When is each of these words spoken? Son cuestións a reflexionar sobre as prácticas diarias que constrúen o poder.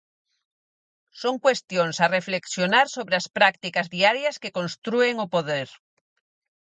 Son 1.21 1.35
cuestións 1.45 1.95
a 1.99 2.07
reflexionar 2.17 2.85
sobre 2.95 3.15
as 3.21 3.27
prácticas 3.37 3.87
diarias 3.95 4.35
que 4.41 4.55
constrúen 4.57 5.15
o 5.25 5.27
poder. 5.35 5.69